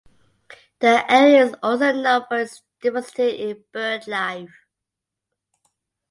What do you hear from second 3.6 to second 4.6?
bird life.